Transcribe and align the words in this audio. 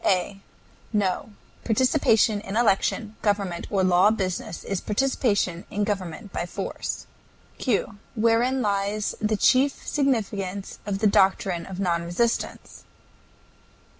A. 0.03 0.39
No; 0.91 1.29
participation 1.63 2.41
in 2.41 2.57
election, 2.57 3.15
government, 3.21 3.67
or 3.69 3.83
law 3.83 4.09
business 4.09 4.63
is 4.63 4.81
participation 4.81 5.63
in 5.69 5.83
government 5.83 6.33
by 6.33 6.47
force. 6.47 7.05
Q. 7.59 7.99
Wherein 8.15 8.63
lies 8.63 9.13
the 9.21 9.37
chief 9.37 9.85
significance 9.87 10.79
of 10.87 10.97
the 11.05 11.05
doctrine 11.07 11.67
of 11.67 11.79
non 11.79 12.01
resistance? 12.01 12.83